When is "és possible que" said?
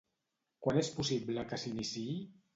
0.83-1.61